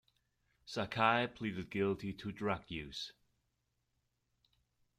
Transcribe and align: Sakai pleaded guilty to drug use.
Sakai 0.65 1.27
pleaded 1.27 1.69
guilty 1.69 2.11
to 2.11 2.31
drug 2.31 2.63
use. 2.71 3.13